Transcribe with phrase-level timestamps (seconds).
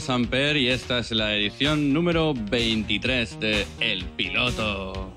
[0.00, 5.14] Samper y esta es la edición número 23 de El Piloto.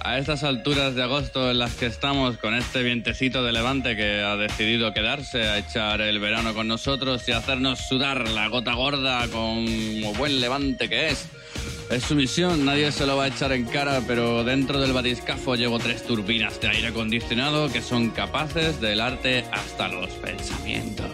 [0.00, 4.20] A estas alturas de agosto en las que estamos con este vientecito de levante que
[4.20, 9.26] ha decidido quedarse a echar el verano con nosotros y hacernos sudar la gota gorda
[9.28, 9.64] con
[10.18, 11.28] buen levante que es.
[11.90, 15.54] Es su misión, nadie se lo va a echar en cara, pero dentro del batiscafo
[15.54, 21.10] llevo tres turbinas de aire acondicionado que son capaces de helarte hasta los pensamientos.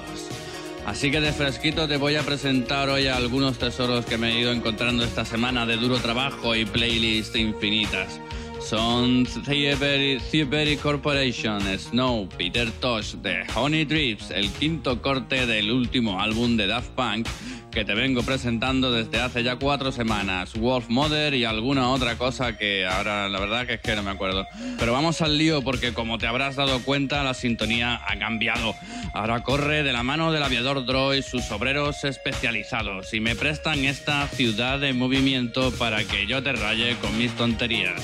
[0.86, 4.52] Así que de fresquito te voy a presentar hoy algunos tesoros que me he ido
[4.52, 8.20] encontrando esta semana de duro trabajo y playlists infinitas.
[8.60, 16.56] Son Thievery Corporation, Snow, Peter Tosh, de Honey Drips, el quinto corte del último álbum
[16.56, 17.26] de Daft Punk
[17.70, 22.56] que te vengo presentando desde hace ya cuatro semanas, Wolf Mother y alguna otra cosa
[22.56, 24.44] que ahora la verdad que es que no me acuerdo.
[24.78, 28.74] Pero vamos al lío porque como te habrás dado cuenta la sintonía ha cambiado.
[29.14, 34.26] Ahora corre de la mano del aviador Droid sus obreros especializados y me prestan esta
[34.26, 38.02] ciudad de movimiento para que yo te raye con mis tonterías.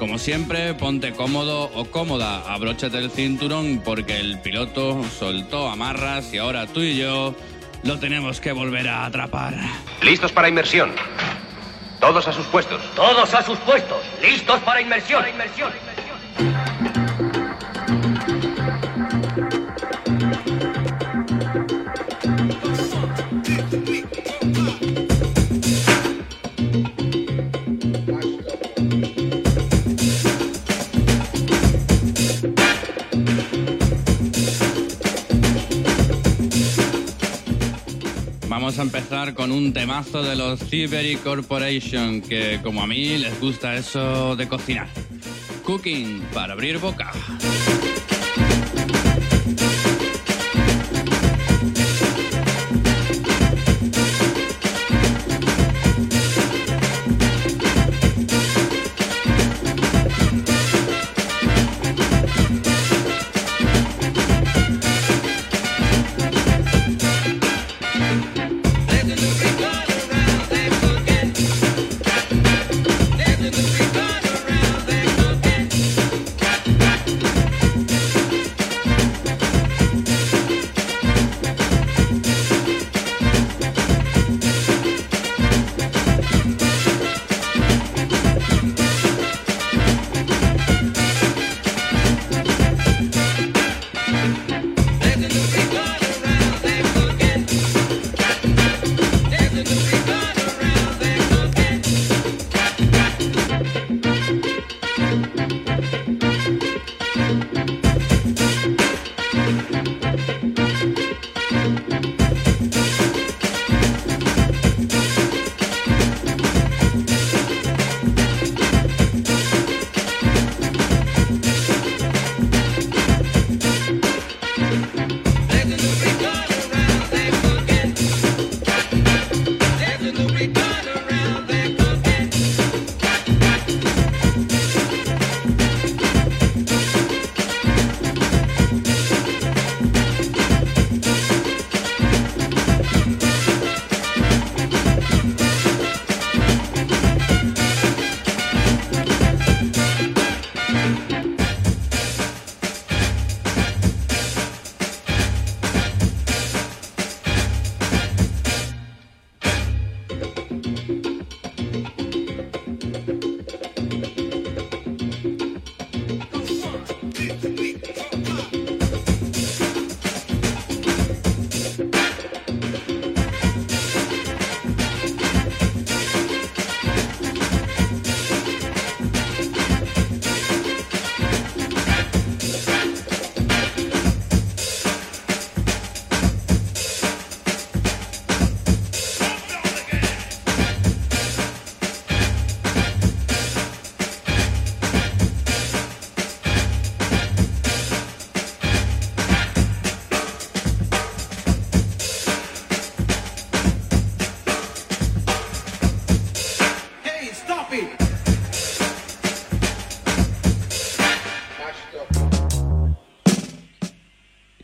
[0.00, 6.38] Como siempre, ponte cómodo o cómoda, abróchate el cinturón porque el piloto soltó amarras y
[6.38, 7.34] ahora tú y yo
[7.82, 9.54] lo tenemos que volver a atrapar.
[10.00, 10.90] Listos para inmersión.
[12.00, 12.80] Todos a sus puestos.
[12.96, 13.98] Todos a sus puestos.
[14.22, 15.20] Listos para inmersión.
[15.20, 16.99] Para inmersión.
[38.70, 43.40] Vamos a empezar con un temazo de los Thievery Corporation, que como a mí les
[43.40, 44.86] gusta eso de cocinar.
[45.64, 47.10] Cooking para abrir boca.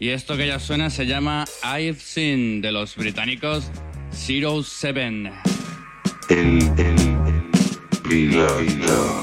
[0.06, 3.72] Y esto que ya suena se llama I've Seen de los británicos
[4.12, 5.32] Zero Seven.
[6.28, 6.96] El, el,
[8.08, 9.15] el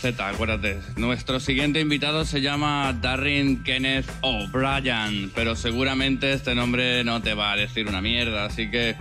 [0.00, 0.78] Z, acuérdate.
[0.96, 7.52] Nuestro siguiente invitado se llama Darren Kenneth O'Brien, pero seguramente este nombre no te va
[7.52, 8.96] a decir una mierda, así que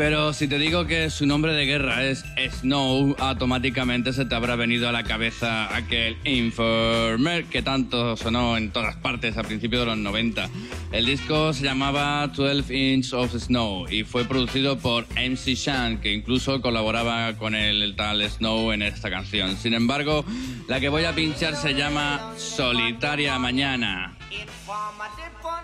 [0.00, 4.56] pero si te digo que su nombre de guerra es Snow, automáticamente se te habrá
[4.56, 9.86] venido a la cabeza aquel Informer que tanto sonó en todas partes a principios de
[9.86, 10.48] los 90.
[10.92, 16.12] El disco se llamaba 12 Inch of Snow y fue producido por MC Shan, que
[16.12, 19.56] incluso colaboraba con el, tal Snow en esta canción.
[19.56, 20.24] Sin embargo,
[20.68, 24.19] la que voy a pinchar se llama Solitaria Mañana.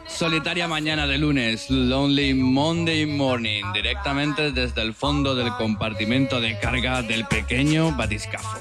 [0.09, 7.03] Solitaria mañana de lunes, Lonely Monday Morning, directamente desde el fondo del compartimento de carga
[7.03, 8.59] del pequeño batiscafo.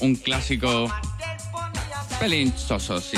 [0.00, 0.92] Un clásico
[2.18, 3.16] pelinchoso, sí.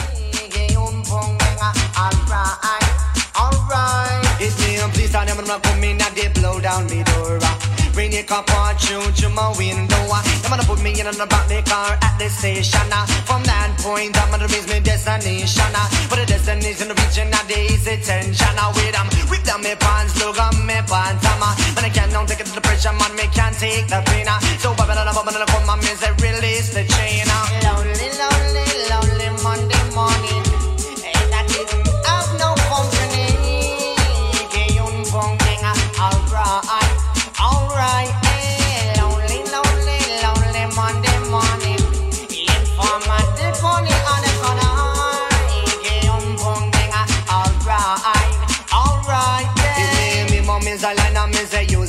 [7.97, 9.97] Bring your cup on through to my window.
[10.45, 12.93] Gonna put me in on the back the car at the station.
[13.25, 15.73] From that point, I'm gonna reach my destination.
[16.13, 18.53] But the destination reaching at the easy tension.
[18.77, 21.25] With them, whip down my pants, look on my pants.
[21.25, 23.17] Man, I can't don't take it to the pressure, man.
[23.17, 24.29] Me can't take the pain.
[24.61, 27.25] So, Baba, Baba, Baba, come on, me say release the chain.
[27.65, 30.46] Lonely, lonely, lonely Monday morning.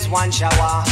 [0.09, 0.83] One shower.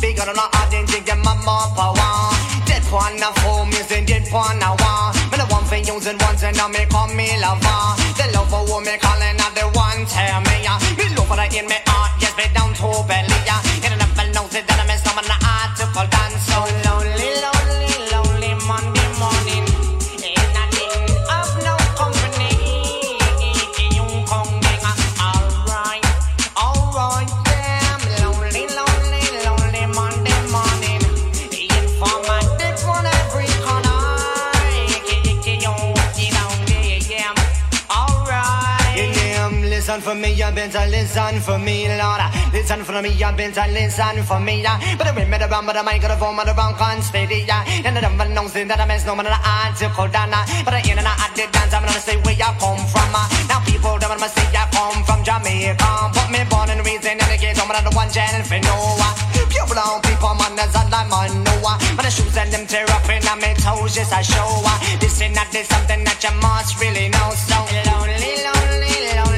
[0.00, 2.32] Bigger than a hard think them my more power.
[2.66, 5.12] Dead one a phone, me say dead one a war.
[5.30, 6.87] Me the one for using once and now me
[39.88, 42.20] listen for me, you better listen for me, Lord.
[42.52, 44.62] Listen for me, you better listen for me.
[44.98, 47.48] But I remember the rum, but the microphone, but the wrong constantly.
[47.48, 50.36] And the number knows that I miss no man, the article done.
[50.60, 53.16] But I in and out the dance, I'm gonna say where you come from.
[53.48, 56.12] Now people, them must say I come from Jamaica.
[56.12, 59.10] Put me born and raised in the gate, I'm the one channel for Noah.
[59.48, 61.80] Pure brown people, man, that's all I'm on Noah.
[61.96, 64.52] But the shoes and them tear up in my toes, just a show.
[64.68, 67.32] I this is not this something that you must really know.
[67.32, 67.56] So
[67.88, 69.37] lonely, lonely, lonely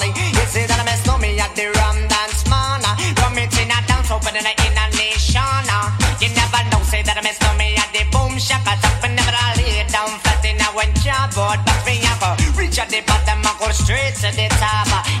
[4.21, 5.41] open in a, in a nation.
[5.41, 5.89] Uh.
[6.21, 9.33] You never know, say that I know me at the boom shaka top and never
[9.33, 10.69] I lay down flat in a
[11.01, 11.59] job board.
[11.65, 14.89] But me I go reach at the bottom, I go straight to the top.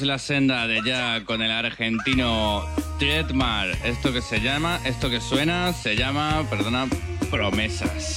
[0.00, 2.64] La senda de ya con el argentino
[2.98, 3.68] Tretmar.
[3.84, 6.88] Esto que se llama, esto que suena, se llama, perdona,
[7.30, 8.11] promesas.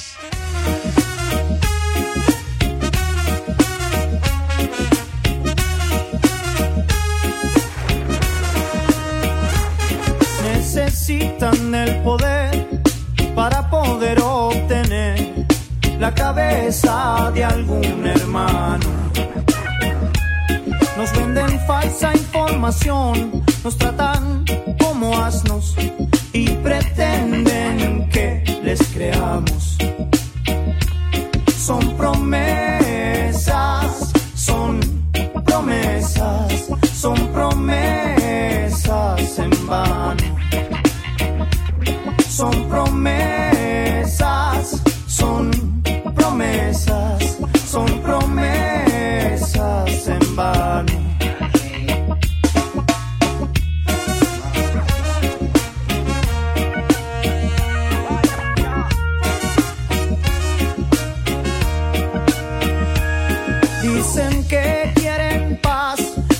[22.85, 23.24] Información,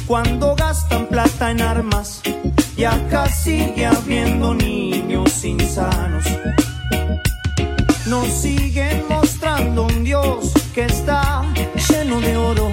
[0.08, 2.22] cuando gastan plata en armas
[2.78, 6.26] y acá sigue habiendo niños insanos.
[8.08, 11.44] Nos siguen mostrando un Dios que está
[11.90, 12.70] lleno de oro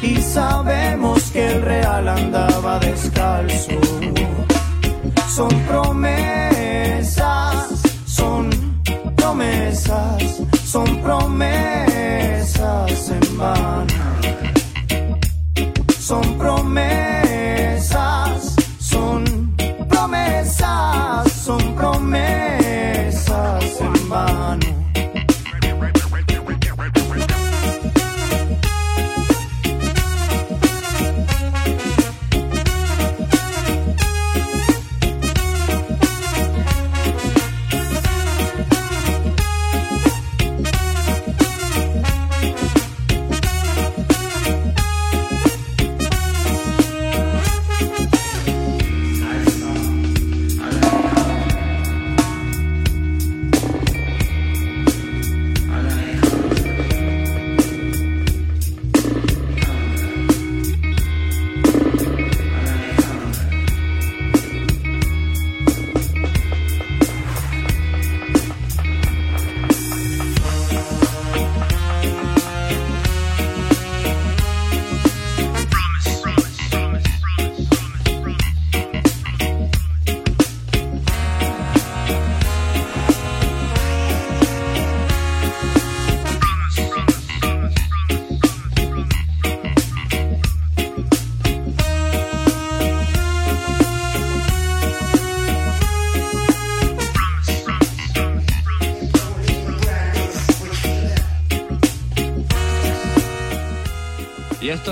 [0.00, 3.72] y sabemos que el real andaba descalzo.
[5.34, 7.12] Son promesas,
[8.06, 8.50] son
[9.16, 11.30] promesas, son promesas
[13.10, 14.13] en vano.
[16.14, 17.13] Son promesas,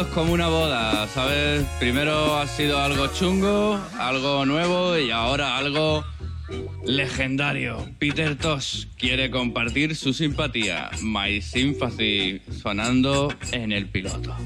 [0.03, 1.65] es como una boda, ¿sabes?
[1.79, 6.05] Primero ha sido algo chungo, algo nuevo y ahora algo
[6.85, 7.89] legendario.
[7.99, 10.91] Peter Tosh quiere compartir su simpatía.
[11.03, 14.37] My Sympathy sonando en el piloto.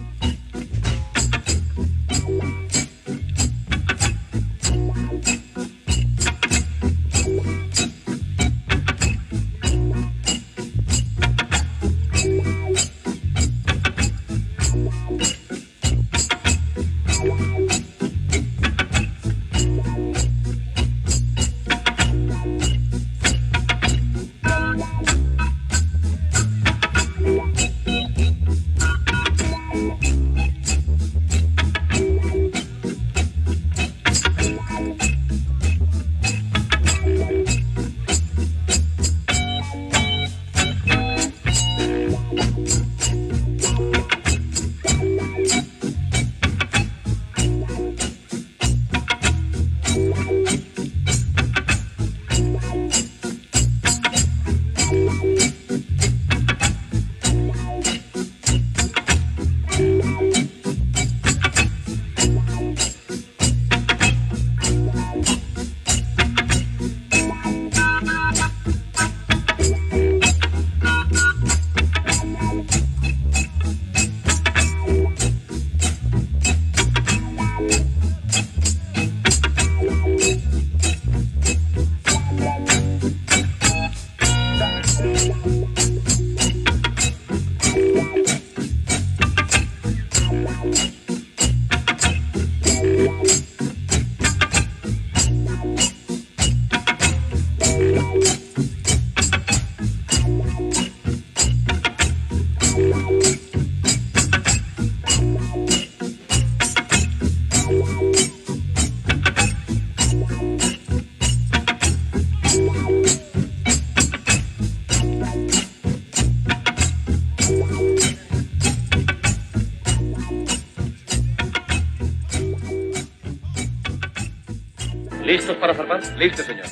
[125.66, 126.16] Para zarpar?
[126.16, 126.66] Listo, señor.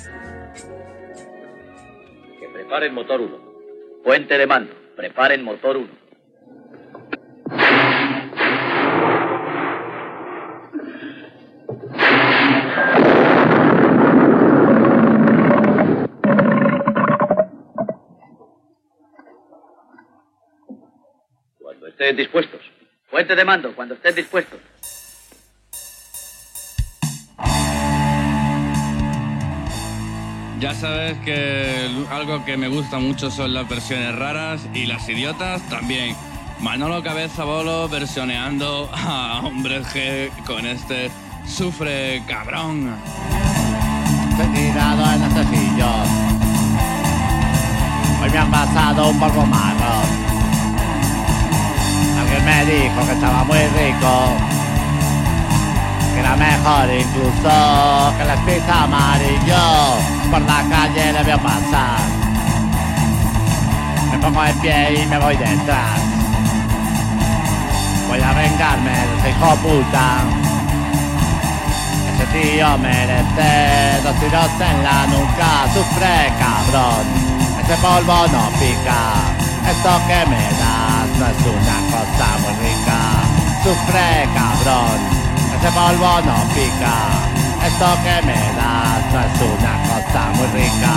[2.38, 4.02] Que preparen motor 1.
[4.04, 4.72] Puente de mando.
[4.94, 5.88] Preparen motor 1.
[21.59, 22.61] Cuando estén dispuestos.
[23.11, 24.61] Puente de mando, cuando estén dispuestos.
[30.64, 35.61] Ya sabes que algo que me gusta mucho son las versiones raras y las idiotas
[35.68, 36.16] también.
[36.59, 41.11] Manolo Cabeza Bolo versioneando a Hombres G con este
[41.46, 42.96] Sufre Cabrón.
[44.31, 46.07] Estoy tirado en este sillón.
[48.22, 50.09] Hoy me han pasado un polvo marrón.
[52.20, 54.63] Alguien me dijo que estaba muy rico.
[56.24, 59.64] Que era mejor incluso que la pizza amarillo.
[60.30, 62.00] Por la calle le veo pasar.
[64.10, 66.00] Me pongo en pie y me voy detrás.
[68.08, 70.24] Voy a vengarme de ese hijo puta.
[72.14, 77.04] Ese tío merece dos tiros en la nuca, sufre cabrón.
[77.62, 79.12] Ese polvo no pica,
[79.70, 82.98] esto que me das no es una cosa muy rica.
[83.62, 85.23] Sufre cabrón,
[85.64, 86.94] ese polvo no pica,
[87.66, 90.94] esto que me das no es una cosa muy rica.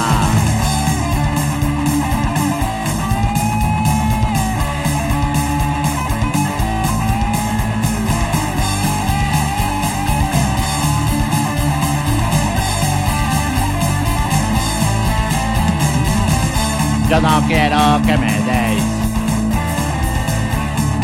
[17.10, 18.84] Yo no quiero que me deis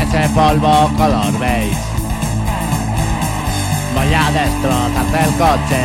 [0.01, 1.92] ese polvo color beige.
[3.95, 5.83] A destrozarte el coche.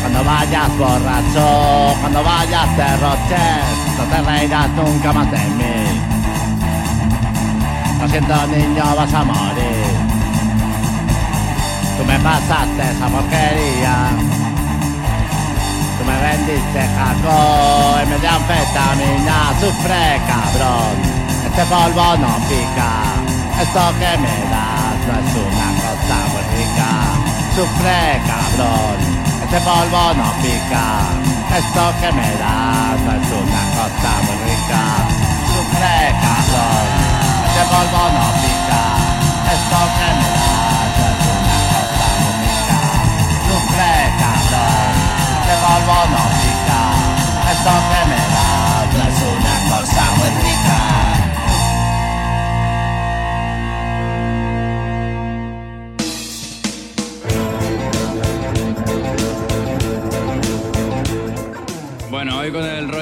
[0.00, 3.64] Cuando vayas borracho, cuando vayas derroches,
[3.98, 6.00] no te reirás nunca más de mí.
[8.00, 9.94] Lo siento niño, vas a morir.
[11.98, 13.96] Tú me pasaste esa porquería.
[15.98, 20.94] Tú me vendiste jaco en medio de anfetamina, sufre cabrón,
[21.46, 22.92] este polvo no pica,
[23.60, 25.61] esto que me das no es una
[26.08, 26.92] สามอเมริกา
[27.56, 28.98] สุแพร่กาบรอน
[29.38, 30.88] แอสบอลบอลนอปิกา
[31.48, 32.58] แอสตอแคเมรา
[33.04, 34.84] สาสุนักกอสามอเมริกา
[35.52, 36.86] สุแพร่กาบรอน
[37.52, 38.84] แอสบอลบอลนอปิกา
[39.44, 40.60] แอสตอแคเมรา
[40.96, 42.82] สาสุนักกอสามอเมริกา
[43.46, 44.94] สุแพร่กาบรอน
[45.44, 46.82] แอสบอลบอลนอปิกา
[47.42, 48.50] แอสตอแคเมรา
[48.94, 50.91] สาสุนักกอสามอเมริกา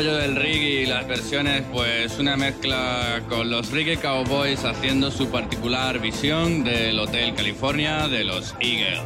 [0.01, 5.29] rollo del reggae y las versiones, pues una mezcla con los reggae cowboys haciendo su
[5.29, 8.99] particular visión del Hotel California de los Eagles.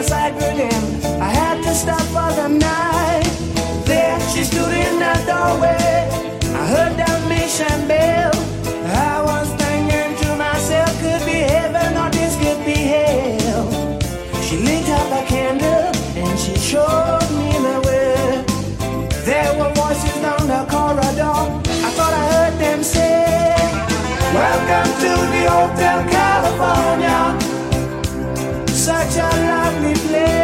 [0.00, 1.20] Heavy and my side grew dim.
[1.20, 3.24] I had to stop for the night.
[3.84, 6.08] There she stood in the doorway.
[6.54, 8.32] I heard that mission bell.
[8.86, 13.70] I was thinking to myself, could be heaven or this could be hell.
[14.42, 18.44] She lit up a candle and she showed me the way.
[19.24, 21.40] There were voices down the corridor.
[21.86, 23.56] I thought I heard them say,
[24.34, 25.99] Welcome to the Hotel.
[28.80, 30.39] Such a lovely place.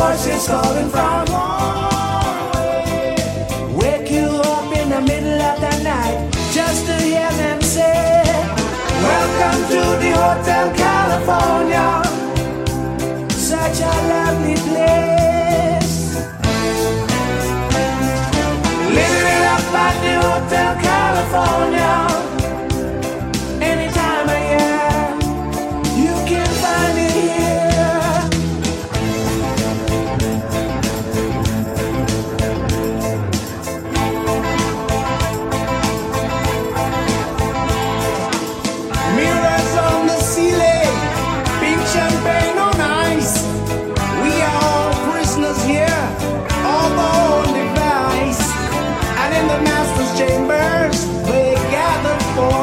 [0.00, 1.24] Voices calling from
[3.80, 6.18] Wake you up in the middle of the night
[6.52, 8.22] just to hear them say,
[9.10, 11.88] Welcome to the Hotel California.
[13.50, 15.09] Such a lovely place.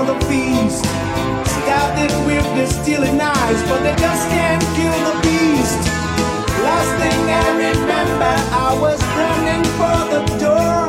[0.08, 0.86] The feast.
[1.44, 5.84] Scouted with the stealing knives, but they just can't kill the beast.
[6.64, 10.80] Last thing I remember, I was running for the door.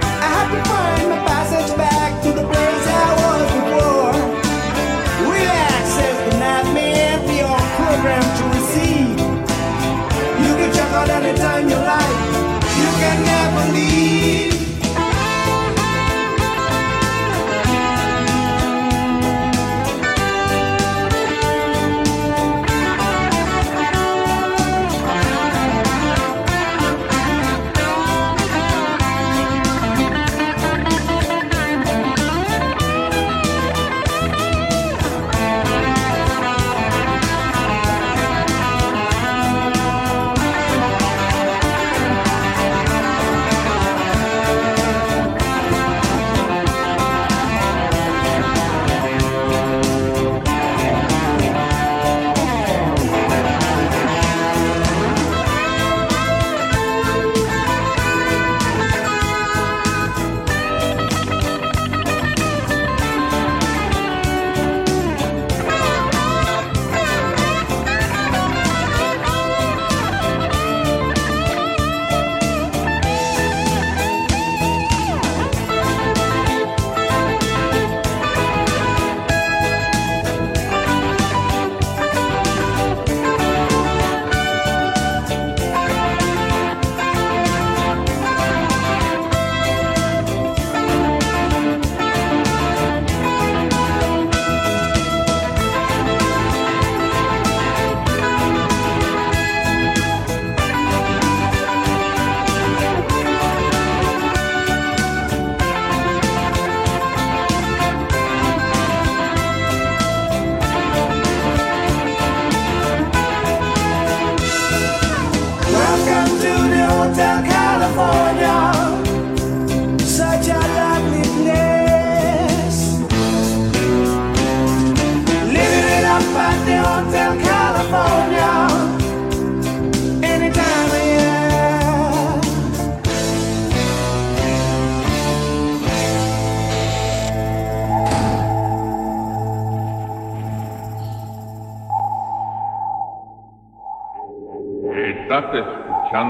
[0.00, 4.16] I had to find my passage back to the place I was before.
[5.28, 9.18] Relax, says the madman, we are programmed to receive.
[10.44, 11.76] You can check out anytime you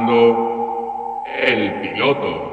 [0.08, 2.46] el piloto.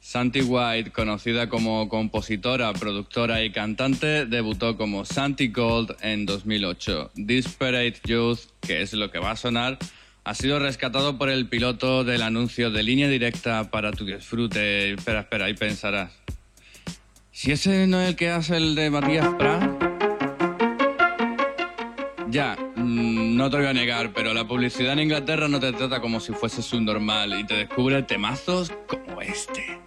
[0.00, 7.10] Santi White, conocida como compositora, productora y cantante, debutó como Santi Gold en 2008.
[7.16, 9.78] Disparate Youth, que es lo que va a sonar,
[10.24, 14.92] ha sido rescatado por el piloto del anuncio de línea directa para tu disfrute.
[14.92, 16.25] Espera, espera, ahí pensarás.
[17.36, 19.62] Si ese no es el que hace el de Matías Prat.
[22.30, 26.00] Ya, mm, no te voy a negar, pero la publicidad en Inglaterra no te trata
[26.00, 29.78] como si fueses un normal y te descubre temazos como este.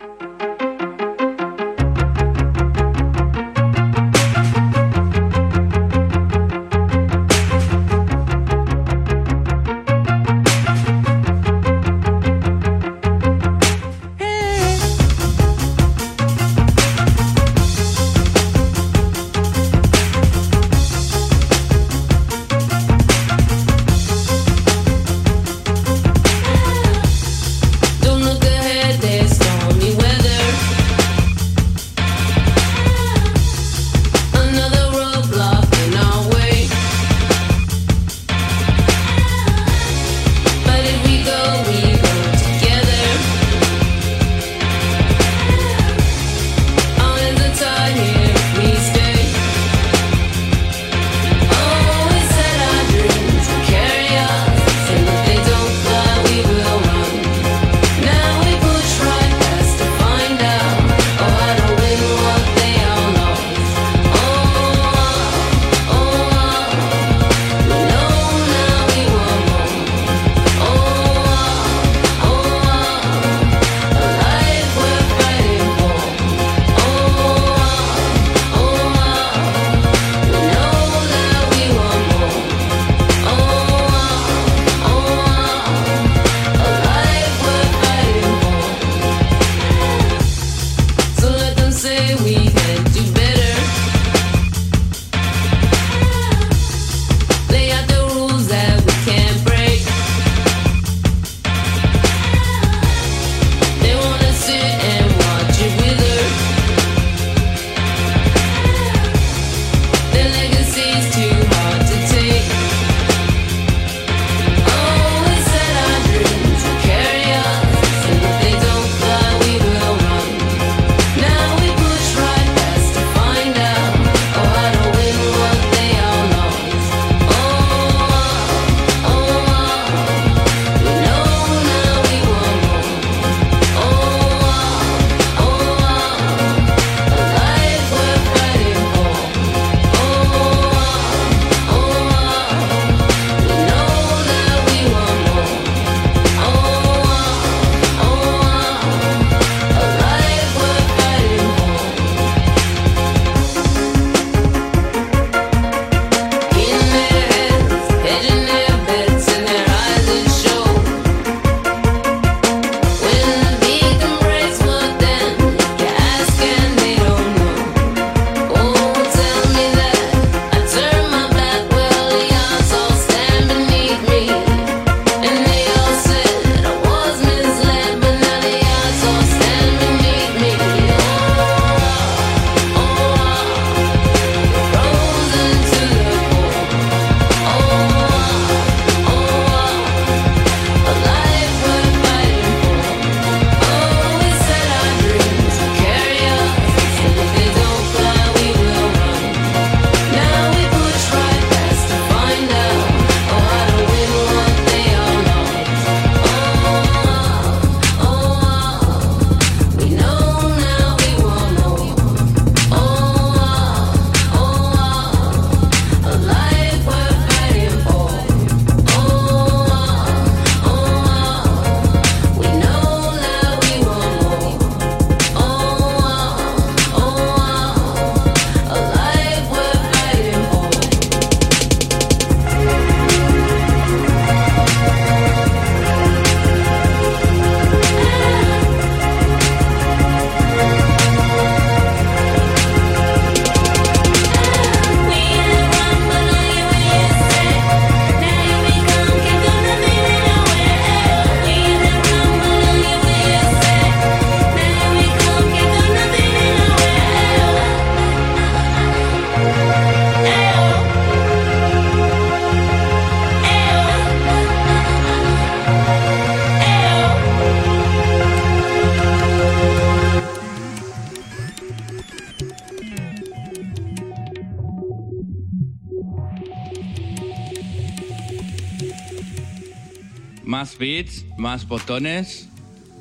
[281.50, 282.48] Más botones.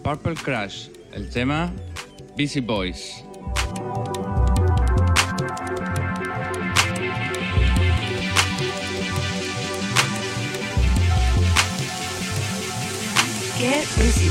[0.02, 1.70] Purple Crash, el tema
[2.34, 3.22] Busy Boys.
[13.58, 14.30] Get busy.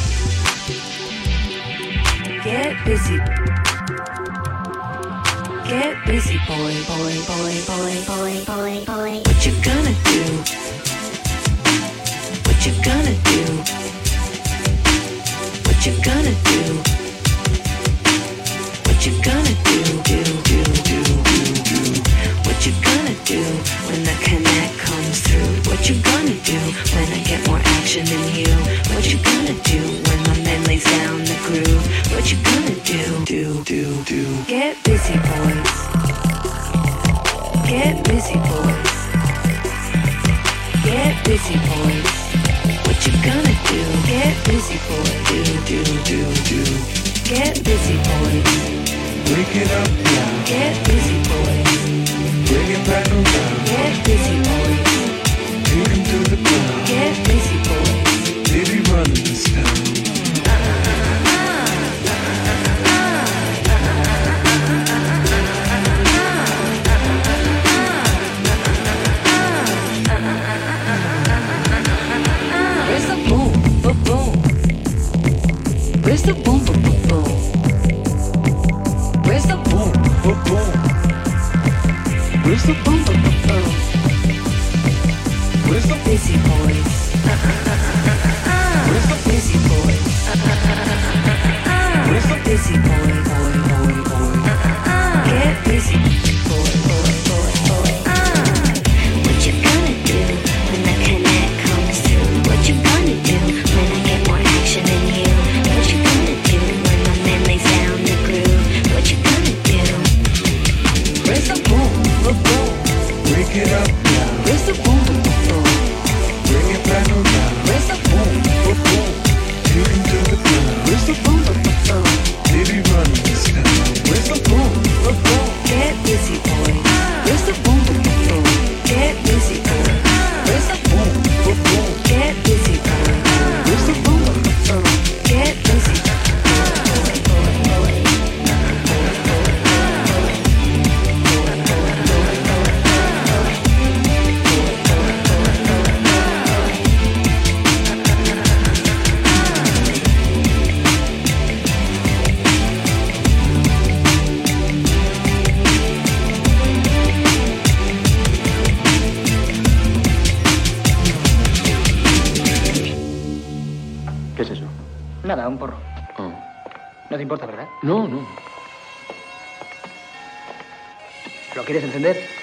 [2.44, 3.18] Get busy.
[5.70, 9.22] Get busy, boy, boy, boy, boy, boy, boy, boy.
[9.28, 10.24] What you gonna do?
[12.48, 13.77] What you gonna do?
[42.86, 43.97] What you gonna do?
[44.28, 45.04] Get busy, boy.
[45.30, 46.60] Do, do, do, do.
[47.24, 48.44] Get busy, boy.
[49.32, 50.44] Wake it up, yeah.
[50.46, 51.47] Get busy, boy.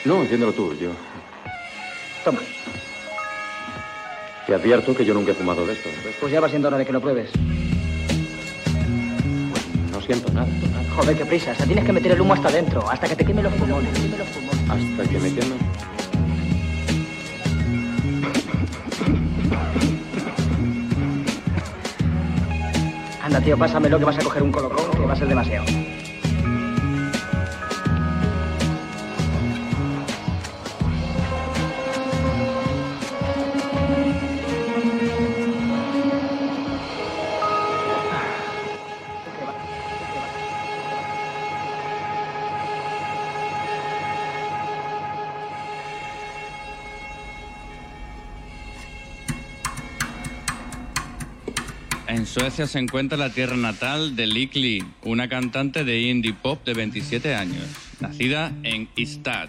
[0.05, 0.75] No, entiéndelo tú.
[0.75, 0.91] Yo
[2.25, 2.41] Toma.
[4.47, 5.89] te advierto que yo nunca he fumado de esto.
[6.05, 6.15] ¿ves?
[6.21, 7.31] Pues ya va siendo hora de que lo pruebes.
[9.91, 10.95] No siento nada, nada.
[10.97, 11.53] Joder, qué prisa.
[11.53, 13.93] Hasta tienes que meter el humo hasta adentro, hasta que te queme los pulmones.
[13.99, 14.71] Queme los pulmones.
[14.71, 15.55] Hasta que me queme.
[23.23, 25.65] Anda, tío, pásamelo que vas a coger un colocón que va a ser demasiado.
[52.55, 57.65] Se encuentra la tierra natal de Likli, una cantante de indie pop de 27 años,
[57.99, 59.49] nacida en Istad.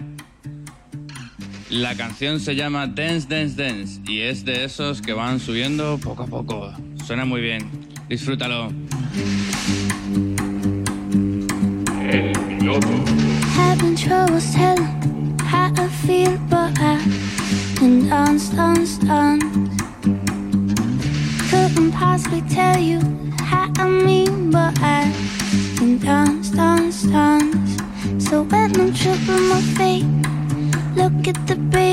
[1.70, 6.24] La canción se llama Dance Dance Dance y es de esos que van subiendo poco
[6.24, 6.74] a poco.
[7.06, 7.70] Suena muy bien.
[8.10, 8.74] Disfrútalo.
[12.10, 12.90] El piloto.
[22.26, 23.00] Couldn't tell you
[23.40, 25.14] how I mean, but I
[25.78, 27.78] can dance, dance, dance.
[28.28, 30.06] So when I'm tripping my feet,
[30.96, 31.85] look at the beat,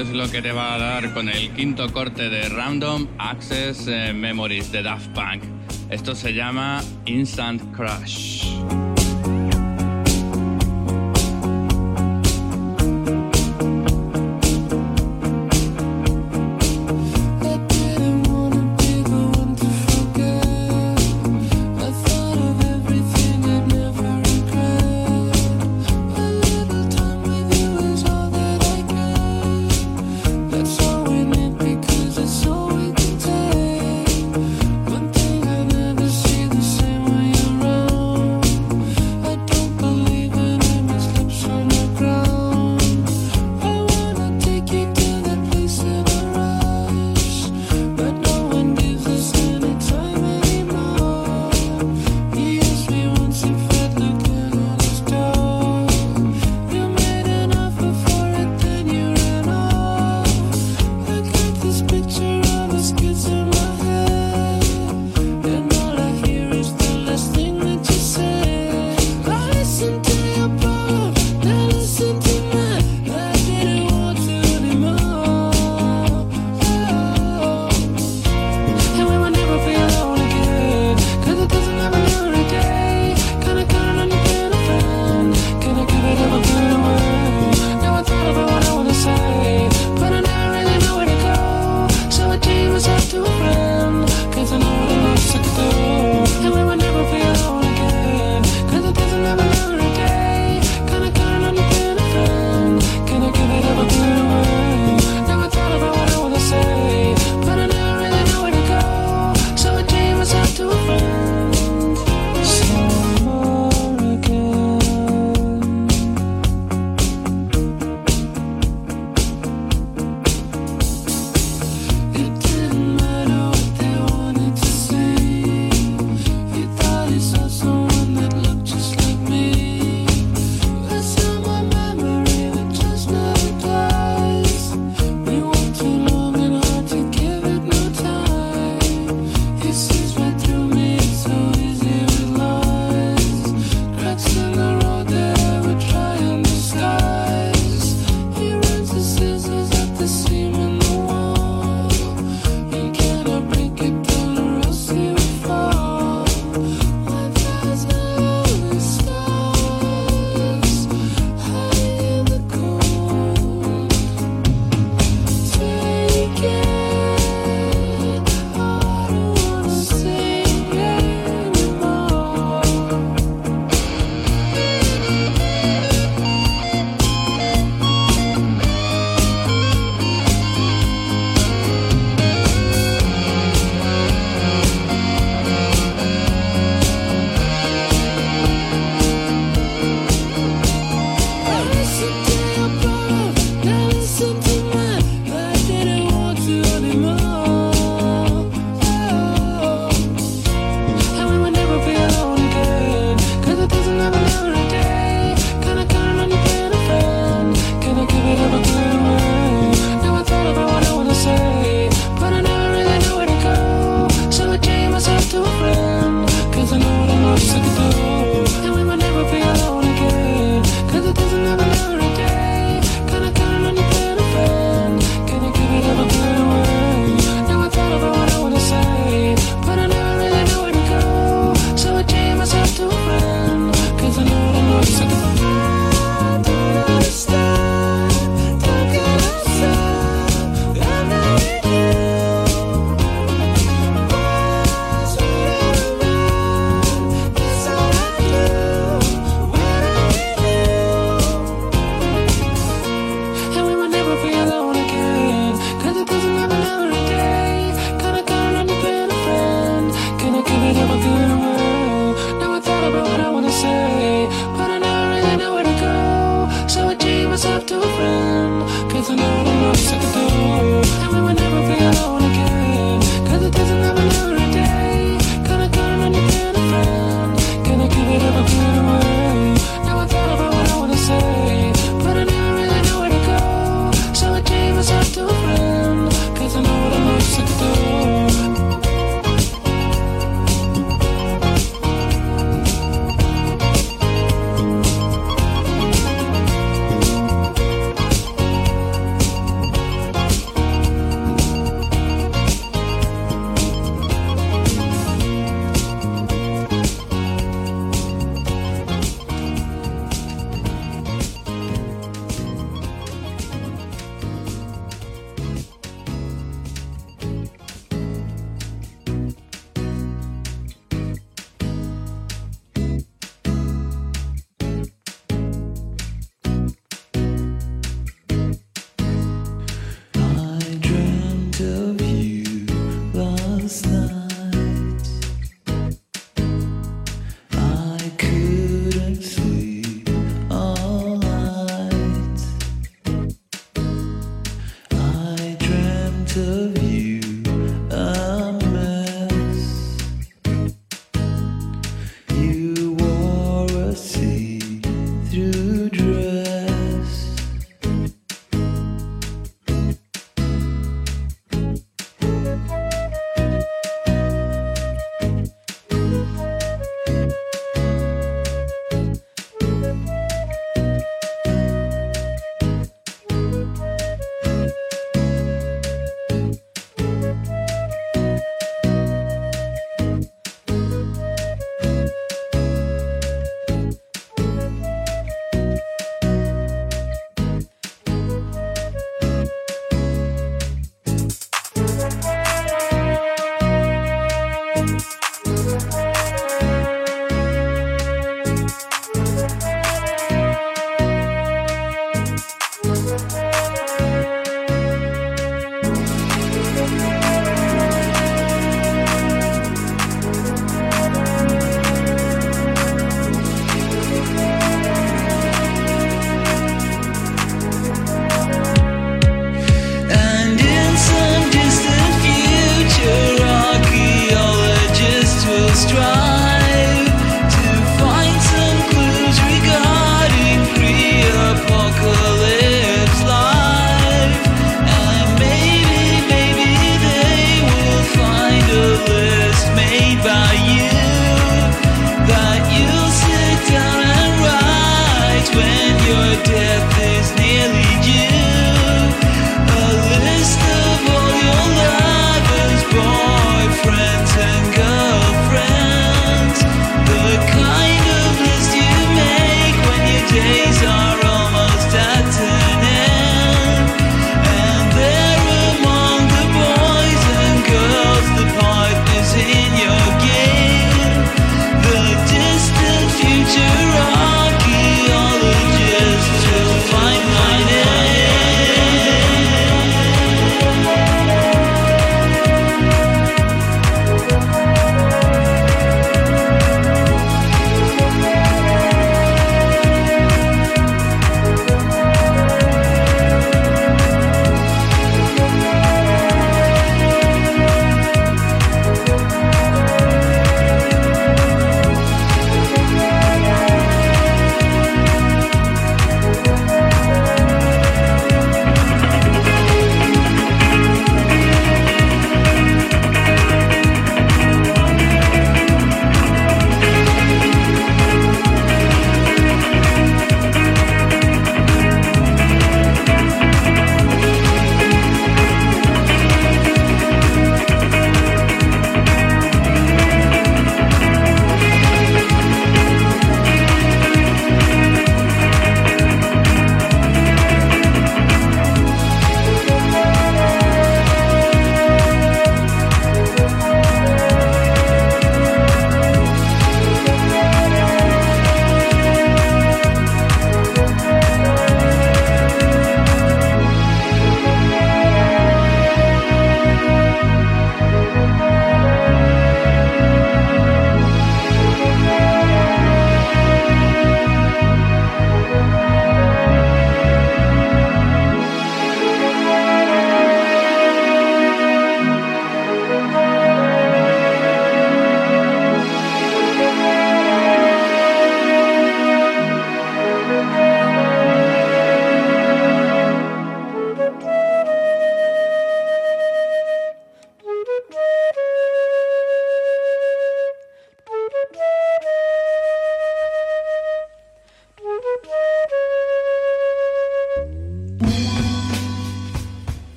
[0.00, 4.12] es lo que te va a dar con el quinto corte de Random Access eh,
[4.14, 5.42] Memories de Daft Punk.
[5.90, 8.29] Esto se llama Instant Crush.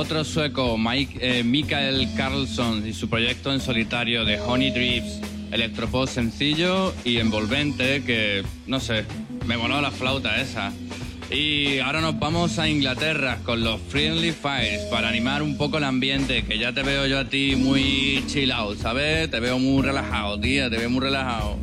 [0.00, 5.20] Otro sueco, Mike, eh, Carlson, y su proyecto en solitario de Honey Drips,
[5.52, 9.04] electropop sencillo y envolvente, que no sé,
[9.46, 10.72] me voló la flauta esa.
[11.30, 15.84] Y ahora nos vamos a Inglaterra con los Friendly Fires para animar un poco el
[15.84, 19.30] ambiente, que ya te veo yo a ti muy chill out, ¿sabes?
[19.30, 21.58] Te veo muy relajado, tía, te veo muy relajado.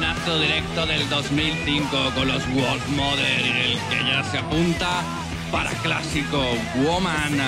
[0.00, 5.02] Cañonazo directo del 2005 con los Wolf y el que ya se apunta
[5.50, 6.40] para clásico
[6.84, 7.38] Woman.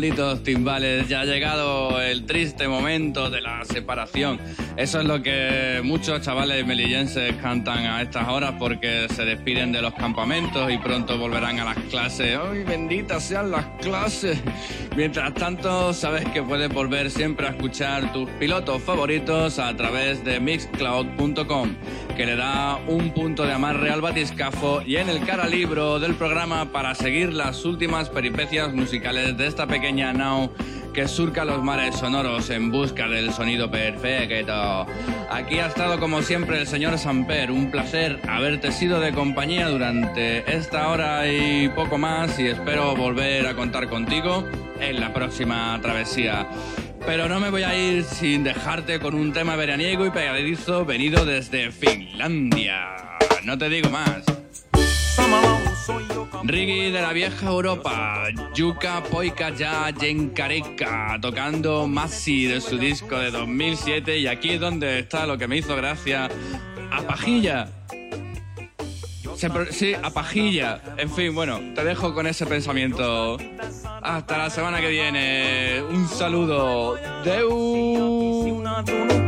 [0.00, 1.06] Malditos timbales.
[1.08, 4.40] Ya ha llegado el triste momento de la separación.
[4.78, 9.82] Eso es lo que muchos chavales melillenses cantan a estas horas porque se despiden de
[9.82, 12.38] los campamentos y pronto volverán a las clases.
[12.42, 14.38] ¡Ay, benditas sean las clases!
[14.96, 20.40] Mientras tanto, sabes que puedes volver siempre a escuchar tus pilotos favoritos a través de
[20.40, 21.74] mixcloud.com,
[22.20, 26.14] que le da un punto de amarre al batiscafo y en el cara libro del
[26.16, 30.52] programa para seguir las últimas peripecias musicales de esta pequeña nao
[30.92, 34.86] que surca los mares sonoros en busca del sonido perfecto.
[35.30, 40.44] Aquí ha estado como siempre el señor Samper, un placer haberte sido de compañía durante
[40.54, 44.44] esta hora y poco más y espero volver a contar contigo
[44.78, 46.46] en la próxima travesía.
[47.06, 51.24] Pero no me voy a ir sin dejarte con un tema veraniego y pegadizo venido
[51.24, 53.18] desde Finlandia.
[53.44, 54.22] No te digo más.
[56.44, 58.24] Rigi de la vieja Europa,
[58.54, 65.00] Yuka Poika Ya Yenkareka, tocando Masi de su disco de 2007 y aquí es donde
[65.00, 66.28] está lo que me hizo gracia,
[66.90, 67.68] a pajilla.
[69.40, 70.82] Se sí, a pajilla.
[70.98, 73.38] En fin, bueno, te dejo con ese pensamiento.
[74.02, 75.82] Hasta la semana que viene.
[75.82, 76.98] Un saludo.
[77.24, 78.62] Deu.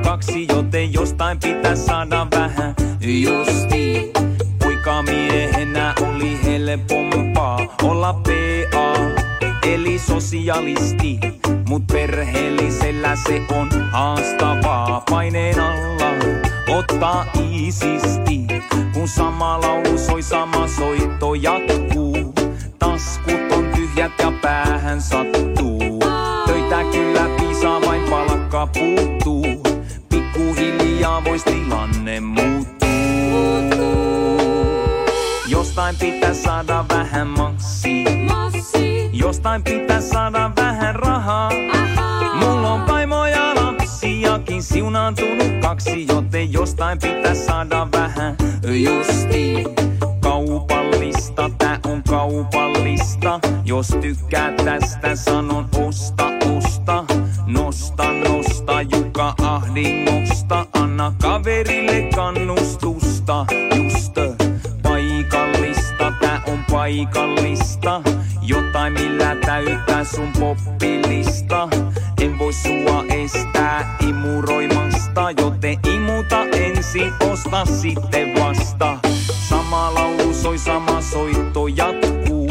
[0.04, 4.12] Kaksi, joten jostain pitää saada vähän justi.
[4.58, 8.94] Poikamiehenä oli helpompaa olla PA,
[9.62, 11.20] eli sosialisti.
[11.68, 16.12] Mut perheellisellä se on haastavaa paineen alla
[16.68, 18.51] ottaa iisisti.
[19.43, 22.34] Sama laulu soi, sama soitto jatkuu.
[22.78, 25.99] Taskut on tyhjät ja päähän sattuu.
[26.47, 29.47] Töitä kyllä piisaa, vain palkka puuttuu.
[30.09, 32.88] Pikkuhiljaa vois tilanne muuttuu.
[35.47, 38.05] Jostain pitää saada vähän massi.
[39.12, 41.51] Jostain pitää saada vähän rahaa.
[44.62, 49.64] Lapsiakin siunaantunut kaksi, joten jostain pitää saada vähän justi.
[50.20, 53.40] Kaupallista, tää on kaupallista.
[53.64, 57.04] Jos tykkää tästä, sanon osta, osta.
[57.46, 60.66] Nosta, nosta, Juka ahdingosta.
[60.72, 63.46] Anna kaverille kannustusta,
[63.76, 64.14] just
[64.82, 68.02] paikallista, tää on paikallista.
[68.42, 71.68] Jotain millä täyttää sun poppilista.
[72.43, 78.99] Voi sua estää imuroimasta, joten imuta ensin, osta sitten vasta.
[79.49, 82.49] Sama laulu soi, sama soitto jatkuu.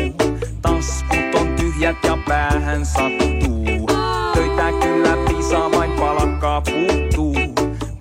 [0.62, 3.88] Taskut on tyhjät ja päähän sattuu.
[4.34, 7.36] Töitä kyllä piisaa, vain palkkaa puuttuu.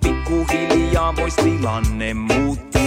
[0.03, 2.81] Pikkuhiljaa vois tilanne muuttuu.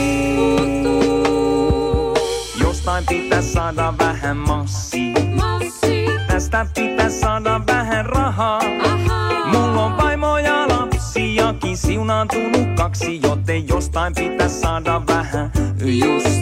[2.61, 5.34] Jostain pitää saada vähän massi.
[6.35, 8.61] Tästä pitää saada vähän rahaa.
[9.47, 16.34] Mulla on vaimo ja lapsiakin siunaantunut kaksi, joten jostain pitää saada vähän justi.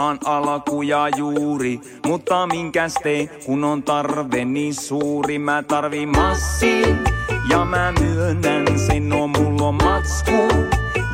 [0.00, 5.38] On pahan alku ja juuri, mutta minkäs tee, kun on tarve niin suuri.
[5.38, 6.82] Mä tarvin massi
[7.50, 10.48] ja mä myönnän sen, no mulla on matsku.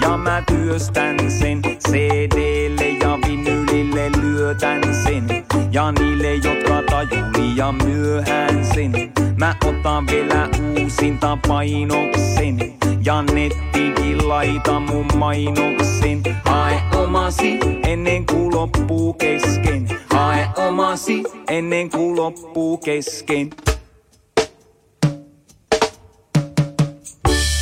[0.00, 5.26] Ja mä työstän sen CDlle ja vinylille lyötän sen.
[5.72, 8.92] Ja niille, jotka tajuu liian myöhään sen.
[9.36, 10.48] Mä otan vielä
[10.80, 12.85] uusinta painoksen.
[13.06, 16.22] Ja nettikin laita mun mainoksen.
[16.44, 19.88] Hae omasi ennen kuin loppuu kesken.
[20.12, 23.50] Hae omasi ennen kuin loppuu kesken.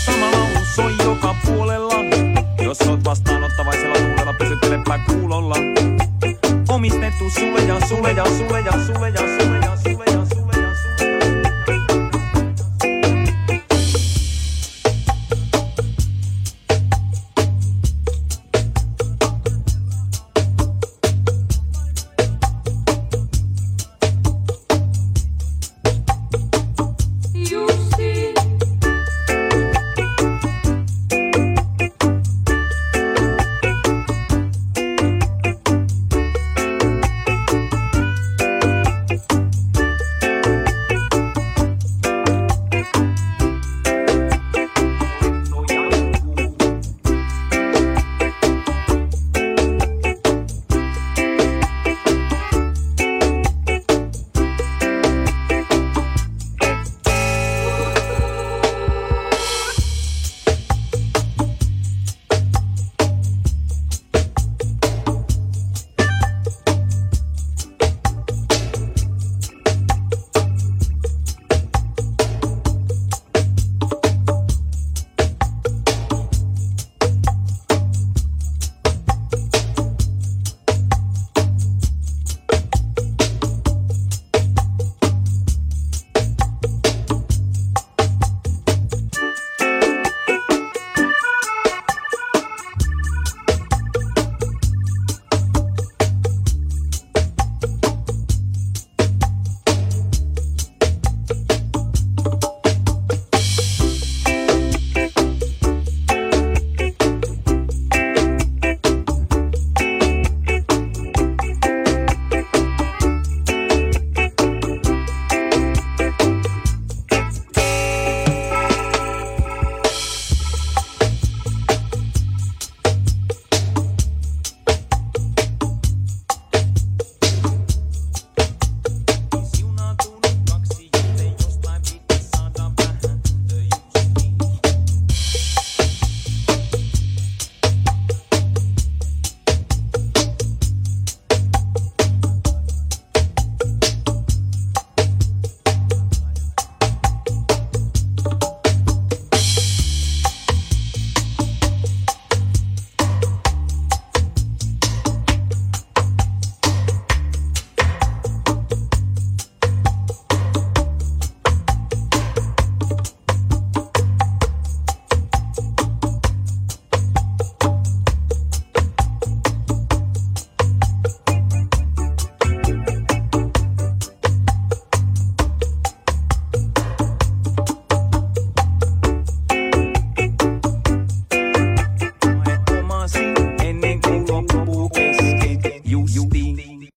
[0.05, 1.95] Sama laulu soi joka puolella.
[2.63, 5.57] Jos oot vastaanottavaisella tuulella, pysyttelepä kuulolla.
[6.69, 10.14] Omistettu sulle ja sulle ja sulle ja sulle ja sulle